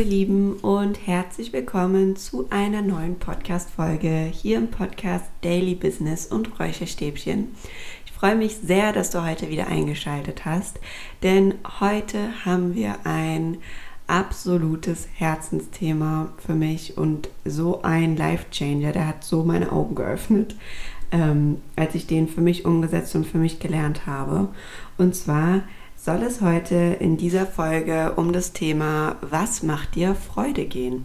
[0.00, 6.58] Ihr Lieben und herzlich willkommen zu einer neuen Podcast-Folge hier im Podcast Daily Business und
[6.58, 7.48] Räucherstäbchen.
[8.06, 10.80] Ich freue mich sehr, dass du heute wieder eingeschaltet hast,
[11.22, 13.58] denn heute haben wir ein
[14.06, 20.56] absolutes Herzensthema für mich und so ein Life-Changer, der hat so meine Augen geöffnet,
[21.12, 24.48] ähm, als ich den für mich umgesetzt und für mich gelernt habe.
[24.96, 25.60] Und zwar
[26.02, 31.04] soll es heute in dieser Folge um das Thema Was macht dir Freude gehen?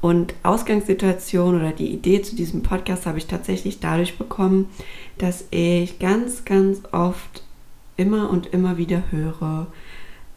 [0.00, 4.70] Und Ausgangssituation oder die Idee zu diesem Podcast habe ich tatsächlich dadurch bekommen,
[5.18, 7.42] dass ich ganz, ganz oft
[7.98, 9.66] immer und immer wieder höre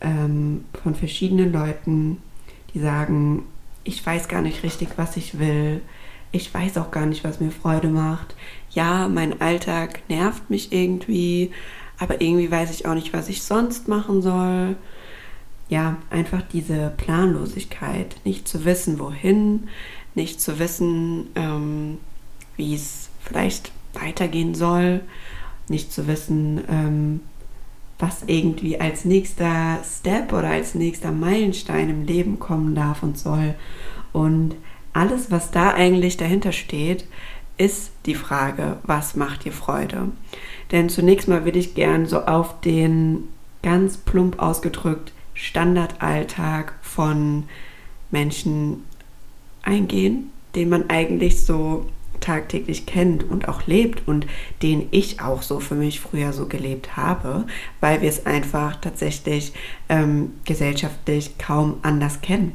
[0.02, 2.18] ähm, von verschiedenen Leuten,
[2.74, 3.46] die sagen,
[3.86, 5.82] ich weiß gar nicht richtig, was ich will.
[6.34, 8.36] Ich weiß auch gar nicht, was mir Freude macht.
[8.72, 11.52] Ja, mein Alltag nervt mich irgendwie
[11.98, 14.76] aber irgendwie weiß ich auch nicht, was ich sonst machen soll.
[15.70, 19.68] Ja, einfach diese Planlosigkeit, nicht zu wissen, wohin,
[20.14, 21.98] nicht zu wissen, ähm,
[22.56, 25.02] wie es vielleicht weitergehen soll,
[25.68, 27.22] nicht zu wissen, ähm,
[27.98, 33.56] was irgendwie als nächster Step oder als nächster Meilenstein im Leben kommen darf und soll.
[34.12, 34.56] Und
[34.94, 37.06] alles, was da eigentlich dahinter steht,
[37.58, 40.10] ist die Frage, was macht dir Freude?
[40.72, 43.28] Denn zunächst mal würde ich gern so auf den
[43.62, 47.44] ganz plump ausgedrückt Standardalltag von
[48.12, 48.84] Menschen
[49.64, 51.86] eingehen, den man eigentlich so
[52.22, 54.26] tagtäglich kennt und auch lebt und
[54.62, 57.46] den ich auch so für mich früher so gelebt habe,
[57.82, 59.54] weil wir es einfach tatsächlich
[59.90, 62.54] ähm, gesellschaftlich kaum anders kennen.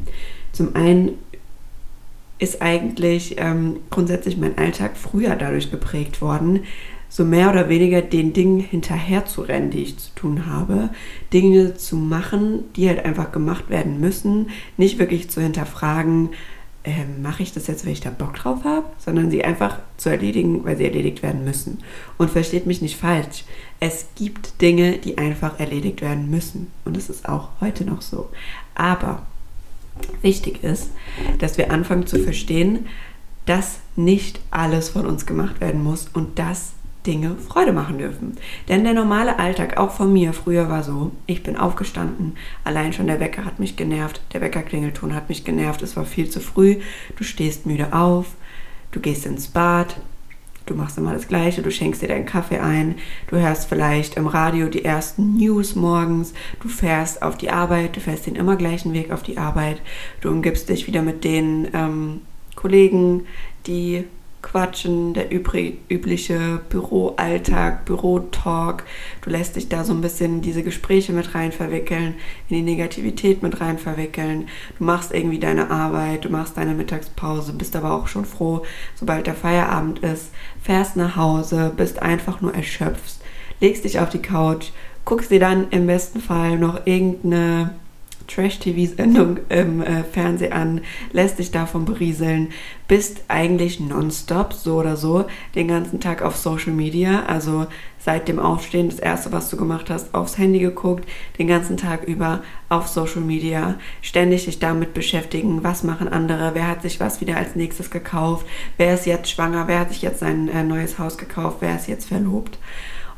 [0.52, 1.18] Zum einen
[2.38, 6.64] ist eigentlich ähm, grundsätzlich mein Alltag früher dadurch geprägt worden,
[7.10, 10.90] so mehr oder weniger den Dingen hinterher zu rennen, die ich zu tun habe.
[11.32, 14.48] Dinge zu machen, die halt einfach gemacht werden müssen.
[14.76, 16.30] Nicht wirklich zu hinterfragen,
[16.84, 20.08] äh, mache ich das jetzt, weil ich da Bock drauf habe, sondern sie einfach zu
[20.08, 21.78] erledigen, weil sie erledigt werden müssen.
[22.16, 23.44] Und versteht mich nicht falsch.
[23.80, 26.68] Es gibt Dinge, die einfach erledigt werden müssen.
[26.84, 28.30] Und es ist auch heute noch so.
[28.76, 29.26] Aber
[30.22, 30.90] wichtig ist,
[31.38, 32.86] dass wir anfangen zu verstehen,
[33.46, 36.72] dass nicht alles von uns gemacht werden muss und dass
[37.06, 38.36] Dinge Freude machen dürfen.
[38.68, 42.34] Denn der normale Alltag, auch von mir, früher war so, ich bin aufgestanden,
[42.64, 46.28] allein schon der Wecker hat mich genervt, der Weckerklingelton hat mich genervt, es war viel
[46.28, 46.76] zu früh,
[47.16, 48.26] du stehst müde auf,
[48.90, 49.96] du gehst ins Bad,
[50.66, 52.96] du machst immer das Gleiche, du schenkst dir deinen Kaffee ein,
[53.28, 58.00] du hörst vielleicht im Radio die ersten News morgens, du fährst auf die Arbeit, du
[58.00, 59.80] fährst den immer gleichen Weg auf die Arbeit,
[60.20, 62.20] du umgibst dich wieder mit den ähm,
[62.56, 63.26] Kollegen,
[63.66, 64.04] die
[64.42, 68.84] quatschen, der übrig, übliche Büroalltag, Bürotalk.
[69.22, 72.14] Du lässt dich da so ein bisschen in diese Gespräche mit rein verwickeln,
[72.48, 74.48] in die Negativität mit rein verwickeln.
[74.78, 78.62] Du machst irgendwie deine Arbeit, du machst deine Mittagspause, bist aber auch schon froh,
[78.94, 80.30] sobald der Feierabend ist,
[80.62, 83.16] fährst nach Hause, bist einfach nur erschöpft,
[83.60, 84.70] legst dich auf die Couch,
[85.04, 87.74] guckst dir dann im besten Fall noch irgendeine
[88.32, 90.80] Trash-TV-Sendung im äh, Fernsehen an,
[91.12, 92.48] lässt dich davon berieseln,
[92.88, 97.66] bist eigentlich nonstop, so oder so, den ganzen Tag auf Social Media, also
[97.98, 101.08] seit dem Aufstehen, das erste, was du gemacht hast, aufs Handy geguckt,
[101.38, 106.68] den ganzen Tag über auf Social Media, ständig dich damit beschäftigen, was machen andere, wer
[106.68, 108.46] hat sich was wieder als nächstes gekauft,
[108.76, 111.88] wer ist jetzt schwanger, wer hat sich jetzt sein äh, neues Haus gekauft, wer ist
[111.88, 112.58] jetzt verlobt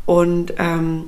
[0.06, 1.04] und ähm,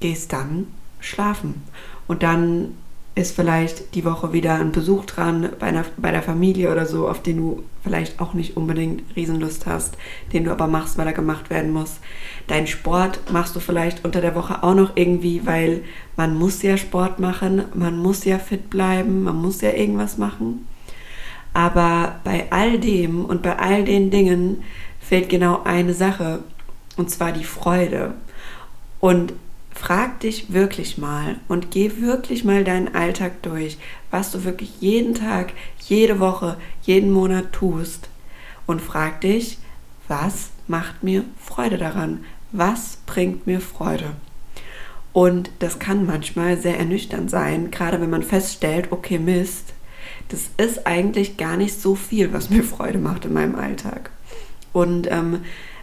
[0.00, 0.66] gehst dann
[1.00, 1.62] schlafen.
[2.06, 2.74] Und dann
[3.14, 7.08] ist vielleicht die Woche wieder ein Besuch dran bei, einer, bei der Familie oder so,
[7.08, 9.96] auf den du vielleicht auch nicht unbedingt Riesenlust hast,
[10.32, 11.98] den du aber machst, weil er gemacht werden muss.
[12.46, 15.82] Dein Sport machst du vielleicht unter der Woche auch noch irgendwie, weil
[16.16, 20.66] man muss ja Sport machen, man muss ja fit bleiben, man muss ja irgendwas machen.
[21.52, 24.62] Aber bei all dem und bei all den Dingen
[25.00, 26.44] fehlt genau eine Sache,
[26.96, 28.14] und zwar die Freude.
[29.00, 29.32] Und
[29.72, 33.78] frag dich wirklich mal und geh wirklich mal deinen Alltag durch,
[34.10, 38.08] was du wirklich jeden Tag, jede Woche, jeden Monat tust
[38.66, 39.58] und frag dich,
[40.08, 42.24] was macht mir Freude daran?
[42.52, 44.12] Was bringt mir Freude?
[45.12, 49.72] Und das kann manchmal sehr ernüchternd sein, gerade wenn man feststellt, okay, Mist,
[50.28, 54.10] das ist eigentlich gar nicht so viel, was mir Freude macht in meinem Alltag.
[54.72, 55.40] Und ähm,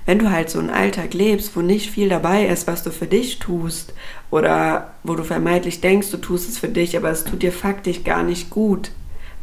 [0.08, 3.08] wenn du halt so einen Alltag lebst, wo nicht viel dabei ist, was du für
[3.08, 3.94] dich tust
[4.32, 8.06] oder wo du vermeintlich denkst, du tust es für dich, aber es tut dir faktisch
[8.06, 8.92] gar nicht gut,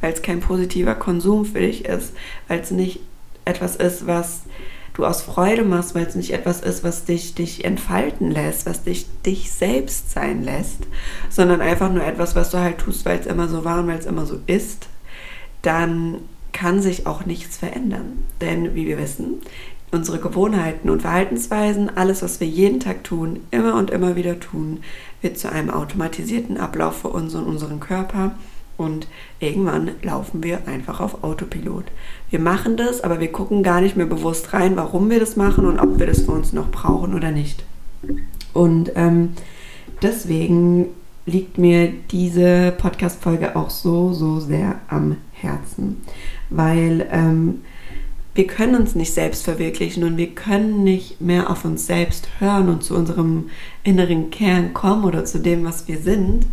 [0.01, 2.15] weil es kein positiver Konsum für dich ist,
[2.49, 3.01] weil es nicht
[3.45, 4.45] etwas ist, was
[4.95, 8.85] du aus Freude machst, weil es nicht etwas ist, was dich, dich entfalten lässt, was
[8.85, 10.87] dich dich selbst sein lässt,
[11.29, 13.99] sondern einfach nur etwas, was du halt tust, weil es immer so war und weil
[13.99, 14.89] es immer so ist,
[15.61, 16.21] dann
[16.53, 18.25] kann sich auch nichts verändern.
[18.41, 19.41] Denn wie wir wissen,
[19.95, 24.81] unsere Gewohnheiten und Verhaltensweisen, alles, was wir jeden Tag tun, immer und immer wieder tun,
[25.23, 28.33] wird zu einem automatisierten Ablauf für uns und unseren Körper.
[28.77, 29.07] Und
[29.39, 31.85] irgendwann laufen wir einfach auf Autopilot.
[32.29, 35.65] Wir machen das, aber wir gucken gar nicht mehr bewusst rein, warum wir das machen
[35.65, 37.65] und ob wir das für uns noch brauchen oder nicht.
[38.53, 39.35] Und ähm,
[40.03, 40.89] deswegen
[41.25, 46.03] liegt mir diese Podcast-Folge auch so, so sehr am Herzen,
[46.51, 47.63] weil ähm,
[48.35, 52.69] wir können uns nicht selbst verwirklichen und wir können nicht mehr auf uns selbst hören
[52.69, 53.51] und zu unserem
[53.85, 56.47] inneren Kern kommen oder zu dem, was wir sind,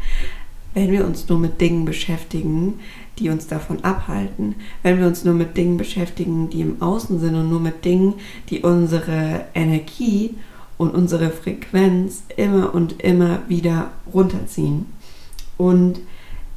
[0.74, 2.80] wenn wir uns nur mit Dingen beschäftigen,
[3.20, 7.36] die uns davon abhalten, wenn wir uns nur mit Dingen beschäftigen, die im Außen sind
[7.36, 8.14] und nur mit Dingen,
[8.50, 10.36] die unsere Energie
[10.78, 14.86] und unsere Frequenz immer und immer wieder runterziehen.
[15.58, 16.00] Und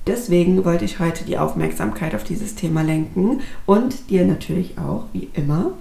[0.07, 5.31] Deswegen wollte ich heute die Aufmerksamkeit auf dieses Thema lenken und dir natürlich auch, wie
[5.33, 5.73] immer,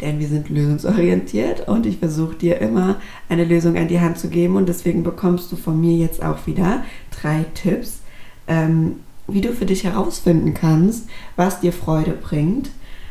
[0.00, 2.96] denn wir sind lösungsorientiert und ich versuche dir immer
[3.28, 6.46] eine Lösung an die Hand zu geben und deswegen bekommst du von mir jetzt auch
[6.48, 6.82] wieder
[7.20, 8.00] drei Tipps,
[8.48, 8.96] ähm,
[9.28, 12.70] wie du für dich herausfinden kannst, was dir Freude bringt,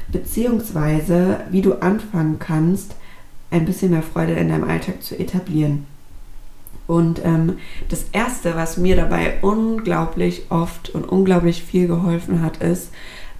[0.09, 2.95] beziehungsweise wie du anfangen kannst,
[3.51, 5.85] ein bisschen mehr Freude in deinem Alltag zu etablieren.
[6.87, 7.57] Und ähm,
[7.89, 12.91] das Erste, was mir dabei unglaublich oft und unglaublich viel geholfen hat, ist,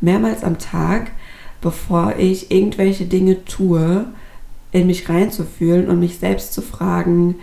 [0.02, 1.12] mehrmals am Tag,
[1.62, 4.06] bevor ich irgendwelche Dinge tue,
[4.72, 7.36] in mich reinzufühlen und mich selbst zu fragen,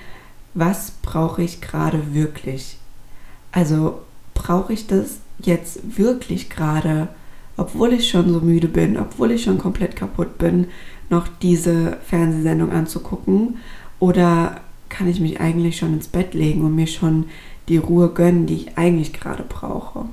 [0.52, 2.78] was brauche ich gerade wirklich?
[3.50, 4.00] Also
[4.34, 7.08] brauche ich das jetzt wirklich gerade,
[7.56, 10.68] obwohl ich schon so müde bin, obwohl ich schon komplett kaputt bin,
[11.10, 13.56] noch diese Fernsehsendung anzugucken?
[13.98, 14.60] Oder
[14.94, 17.26] kann ich mich eigentlich schon ins Bett legen und mir schon
[17.68, 20.06] die Ruhe gönnen, die ich eigentlich gerade brauche.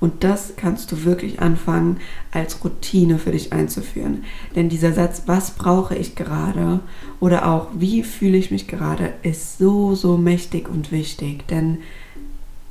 [0.00, 1.98] Und das kannst du wirklich anfangen,
[2.30, 4.24] als Routine für dich einzuführen.
[4.56, 6.80] Denn dieser Satz, was brauche ich gerade
[7.20, 11.46] oder auch wie fühle ich mich gerade, ist so, so mächtig und wichtig.
[11.48, 11.78] Denn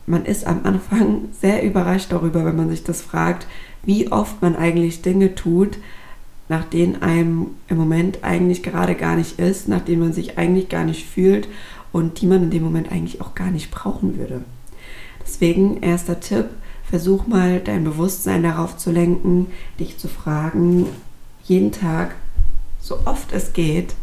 [0.07, 3.45] man ist am Anfang sehr überrascht darüber, wenn man sich das fragt,
[3.83, 5.77] wie oft man eigentlich Dinge tut,
[6.49, 10.67] nach denen einem im Moment eigentlich gerade gar nicht ist, nach denen man sich eigentlich
[10.67, 11.47] gar nicht fühlt
[11.91, 14.43] und die man in dem Moment eigentlich auch gar nicht brauchen würde.
[15.23, 16.45] Deswegen erster Tipp,
[16.83, 19.47] versuch mal dein Bewusstsein darauf zu lenken,
[19.79, 20.87] dich zu fragen,
[21.43, 22.15] jeden Tag,
[22.81, 23.93] so oft es geht,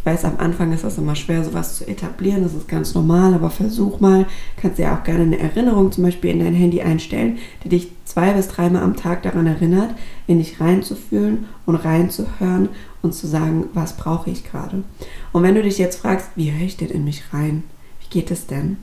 [0.00, 3.34] ich weiß, am Anfang ist das immer schwer, sowas zu etablieren, das ist ganz normal,
[3.34, 4.24] aber versuch mal,
[4.56, 8.32] kannst ja auch gerne eine Erinnerung zum Beispiel in dein Handy einstellen, die dich zwei
[8.32, 9.94] bis dreimal am Tag daran erinnert,
[10.26, 12.70] in dich reinzufühlen und reinzuhören
[13.02, 14.84] und zu sagen, was brauche ich gerade.
[15.32, 17.62] Und wenn du dich jetzt fragst, wie höre ich denn in mich rein?
[18.00, 18.78] Wie geht es denn?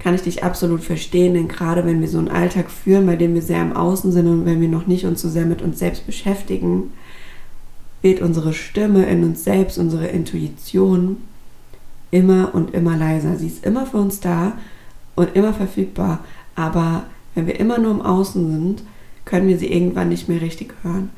[0.00, 3.34] Kann ich dich absolut verstehen, denn gerade wenn wir so einen Alltag führen, bei dem
[3.34, 5.78] wir sehr im Außen sind und wenn wir noch nicht uns so sehr mit uns
[5.78, 6.90] selbst beschäftigen,
[8.02, 11.18] wird unsere Stimme in uns selbst, unsere Intuition
[12.10, 13.36] immer und immer leiser.
[13.36, 14.52] Sie ist immer für uns da
[15.14, 16.20] und immer verfügbar.
[16.54, 17.04] Aber
[17.34, 18.82] wenn wir immer nur im Außen sind,
[19.24, 21.10] können wir sie irgendwann nicht mehr richtig hören.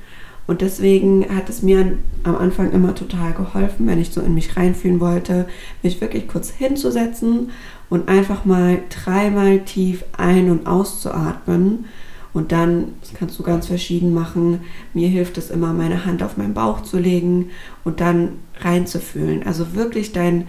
[0.47, 4.57] Und deswegen hat es mir am Anfang immer total geholfen, wenn ich so in mich
[4.57, 5.47] reinfühlen wollte,
[5.83, 7.50] mich wirklich kurz hinzusetzen
[7.88, 11.87] und einfach mal dreimal tief ein- und auszuatmen
[12.35, 14.61] und dann, das kannst du ganz verschieden machen.
[14.93, 17.50] Mir hilft es immer, meine Hand auf meinen Bauch zu legen
[17.85, 19.47] und dann reinzufühlen.
[19.47, 20.49] Also wirklich dein,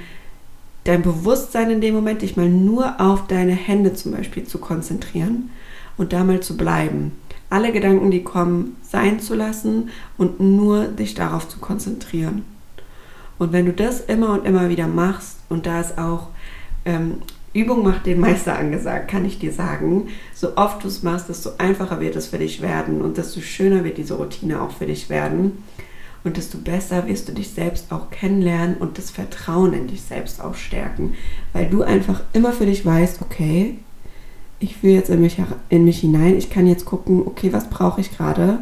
[0.84, 5.52] dein Bewusstsein in dem Moment, dich mal nur auf deine Hände zum Beispiel zu konzentrieren
[5.96, 7.12] und da mal zu bleiben.
[7.52, 12.44] Alle Gedanken, die kommen, sein zu lassen und nur dich darauf zu konzentrieren.
[13.38, 16.30] Und wenn du das immer und immer wieder machst, und da ist auch
[16.86, 17.20] ähm,
[17.56, 20.10] Übung macht den Meister angesagt, kann ich dir sagen.
[20.34, 23.86] So oft du es machst, desto einfacher wird es für dich werden und desto schöner
[23.86, 25.64] wird diese Routine auch für dich werden.
[26.26, 30.42] Und desto besser wirst du dich selbst auch kennenlernen und das Vertrauen in dich selbst
[30.42, 31.14] auch stärken.
[31.54, 33.78] Weil du einfach immer für dich weißt, okay,
[34.60, 35.38] ich fühle jetzt in mich,
[35.70, 38.60] in mich hinein, ich kann jetzt gucken, okay, was brauche ich gerade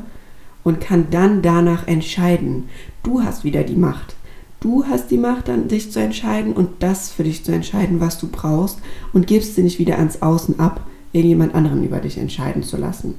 [0.63, 2.69] und kann dann danach entscheiden.
[3.01, 4.15] Du hast wieder die Macht.
[4.63, 8.17] Du hast die Macht, dann dich zu entscheiden und das für dich zu entscheiden, was
[8.17, 8.79] du brauchst
[9.11, 13.15] und gibst sie nicht wieder ans Außen ab, irgendjemand anderen über dich entscheiden zu lassen.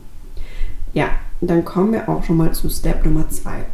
[0.94, 1.10] Ja,
[1.42, 3.66] dann kommen wir auch schon mal zu Step Nummer zwei.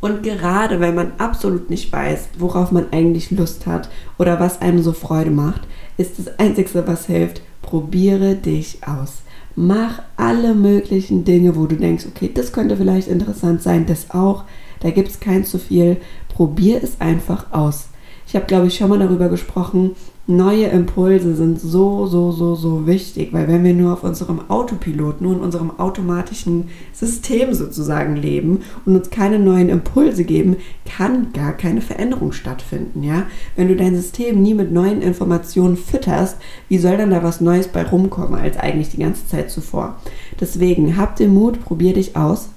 [0.00, 4.82] Und gerade wenn man absolut nicht weiß, worauf man eigentlich Lust hat oder was einem
[4.82, 5.60] so Freude macht,
[5.96, 9.22] ist das Einzige, was hilft, probiere dich aus.
[9.54, 14.42] Mach alle möglichen Dinge, wo du denkst, okay, das könnte vielleicht interessant sein, das auch
[14.84, 15.96] Da gibt es kein zu viel.
[16.28, 17.88] Probier es einfach aus.
[18.26, 19.92] Ich habe, glaube ich, schon mal darüber gesprochen,
[20.26, 25.22] neue Impulse sind so, so, so, so wichtig, weil wenn wir nur auf unserem Autopilot,
[25.22, 31.54] nur in unserem automatischen System sozusagen leben und uns keine neuen Impulse geben, kann gar
[31.54, 33.24] keine Veränderung stattfinden, ja?
[33.56, 36.36] Wenn du dein System nie mit neuen Informationen fütterst,
[36.68, 39.96] wie soll dann da was Neues bei rumkommen als eigentlich die ganze Zeit zuvor?
[40.40, 42.50] Deswegen, hab den Mut, probier dich aus,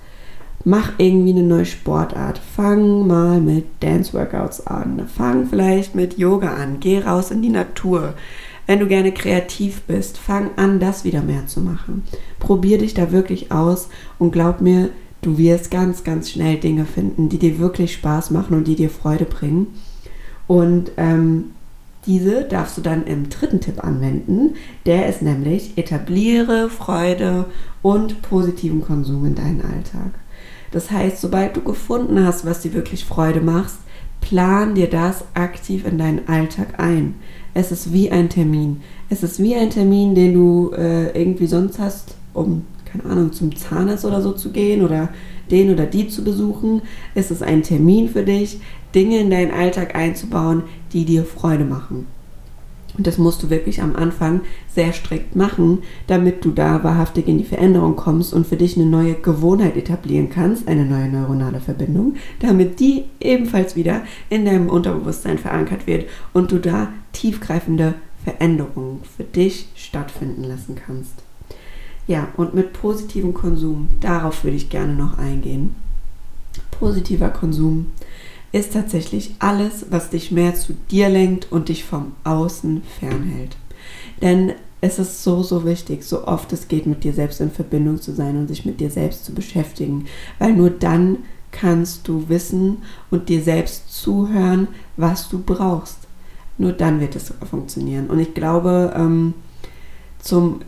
[0.63, 2.39] mach irgendwie eine neue Sportart.
[2.39, 5.07] Fang mal mit Dance-Workouts an.
[5.07, 6.79] Fang vielleicht mit Yoga an.
[6.79, 8.13] Geh raus in die Natur.
[8.65, 12.03] Wenn du gerne kreativ bist, fang an, das wieder mehr zu machen.
[12.39, 13.87] Probier dich da wirklich aus
[14.19, 14.89] und glaub mir,
[15.21, 18.89] du wirst ganz, ganz schnell Dinge finden, die dir wirklich Spaß machen und die dir
[18.89, 19.67] Freude bringen.
[20.47, 21.51] Und ähm,
[22.05, 24.55] diese darfst du dann im dritten Tipp anwenden.
[24.85, 27.45] Der ist nämlich, etabliere Freude
[27.81, 30.11] und positiven Konsum in deinen Alltag.
[30.71, 33.73] Das heißt, sobald du gefunden hast, was dir wirklich Freude macht,
[34.21, 37.15] plan dir das aktiv in deinen Alltag ein.
[37.53, 38.81] Es ist wie ein Termin.
[39.09, 43.55] Es ist wie ein Termin, den du äh, irgendwie sonst hast, um, keine Ahnung, zum
[43.55, 45.09] Zahnarzt oder so zu gehen oder
[45.49, 46.81] den oder die zu besuchen.
[47.15, 48.59] Es ist ein Termin für dich,
[48.93, 52.07] Dinge in deinen Alltag einzubauen, die dir Freude machen.
[52.97, 54.41] Und das musst du wirklich am Anfang
[54.73, 58.87] sehr strikt machen, damit du da wahrhaftig in die Veränderung kommst und für dich eine
[58.87, 65.37] neue Gewohnheit etablieren kannst, eine neue neuronale Verbindung, damit die ebenfalls wieder in deinem Unterbewusstsein
[65.37, 71.13] verankert wird und du da tiefgreifende Veränderungen für dich stattfinden lassen kannst.
[72.07, 75.75] Ja, und mit positivem Konsum, darauf würde ich gerne noch eingehen.
[76.71, 77.87] Positiver Konsum
[78.51, 83.57] ist tatsächlich alles, was dich mehr zu dir lenkt und dich vom Außen fernhält.
[84.21, 88.01] Denn es ist so, so wichtig, so oft es geht, mit dir selbst in Verbindung
[88.01, 90.05] zu sein und sich mit dir selbst zu beschäftigen,
[90.39, 91.19] weil nur dann
[91.51, 95.99] kannst du wissen und dir selbst zuhören, was du brauchst.
[96.57, 98.07] Nur dann wird es funktionieren.
[98.07, 99.33] Und ich glaube, ähm,
[100.19, 100.61] zum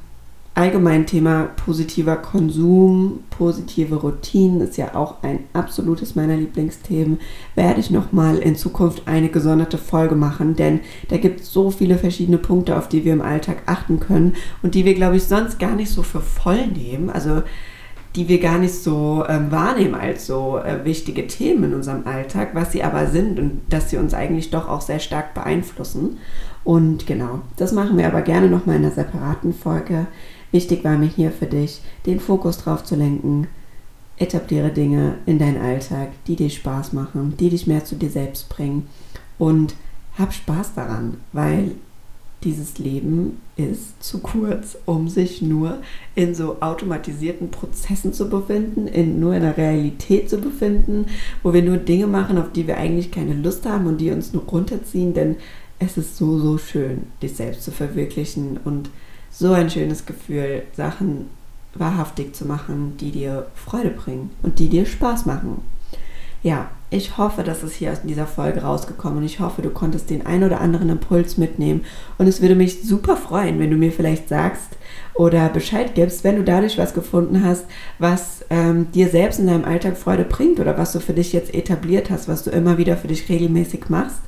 [0.56, 7.20] allgemein Thema positiver Konsum, positive Routinen ist ja auch ein absolutes meiner Lieblingsthemen.
[7.56, 11.98] Werde ich nochmal in Zukunft eine gesonderte Folge machen, denn da gibt es so viele
[11.98, 15.60] verschiedene Punkte, auf die wir im Alltag achten können und die wir, glaube ich, sonst
[15.60, 17.10] gar nicht so für voll nehmen.
[17.10, 17.44] Also
[18.16, 22.50] die wir gar nicht so ähm, wahrnehmen als so äh, wichtige Themen in unserem Alltag,
[22.54, 26.18] was sie aber sind und dass sie uns eigentlich doch auch sehr stark beeinflussen.
[26.64, 30.08] Und genau, das machen wir aber gerne nochmal in einer separaten Folge.
[30.52, 33.48] Wichtig war mir hier für dich, den Fokus drauf zu lenken.
[34.18, 38.50] Etabliere Dinge in deinen Alltag, die dir Spaß machen, die dich mehr zu dir selbst
[38.50, 38.88] bringen.
[39.38, 39.76] Und
[40.18, 41.72] hab Spaß daran, weil
[42.44, 45.80] dieses Leben ist zu kurz, um sich nur
[46.16, 51.08] in so automatisierten Prozessen zu befinden, in nur in der Realität zu befinden,
[51.44, 54.34] wo wir nur Dinge machen, auf die wir eigentlich keine Lust haben und die uns
[54.34, 55.36] nur runterziehen, denn
[55.80, 58.90] es ist so, so schön, dich selbst zu verwirklichen und
[59.32, 61.30] so ein schönes Gefühl, Sachen
[61.76, 65.62] wahrhaftig zu machen, die dir Freude bringen und die dir Spaß machen.
[66.42, 70.10] Ja, ich hoffe, dass es hier aus dieser Folge rausgekommen und ich hoffe, du konntest
[70.10, 71.86] den ein oder anderen Impuls mitnehmen
[72.18, 74.78] und es würde mich super freuen, wenn du mir vielleicht sagst
[75.14, 77.66] oder Bescheid gibst, wenn du dadurch was gefunden hast,
[78.00, 81.54] was ähm, dir selbst in deinem Alltag Freude bringt oder was du für dich jetzt
[81.54, 84.22] etabliert hast, was du immer wieder für dich regelmäßig machst.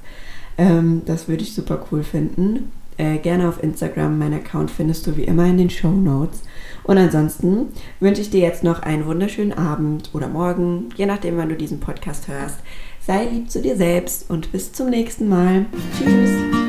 [0.57, 4.19] Ähm, das würde ich super cool finden äh, gerne auf Instagram.
[4.19, 6.43] Mein Account findest du wie immer in den Show Notes.
[6.83, 11.49] Und ansonsten wünsche ich dir jetzt noch einen wunderschönen Abend oder Morgen, je nachdem, wann
[11.49, 12.59] du diesen Podcast hörst.
[12.99, 15.65] Sei lieb zu dir selbst und bis zum nächsten Mal.
[15.97, 16.60] Tschüss.